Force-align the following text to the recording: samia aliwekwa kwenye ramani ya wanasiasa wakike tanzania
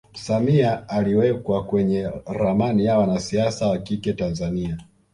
samia 0.13 0.89
aliwekwa 0.89 1.63
kwenye 1.65 2.11
ramani 2.25 2.85
ya 2.85 2.97
wanasiasa 2.97 3.67
wakike 3.67 4.13
tanzania 4.13 4.77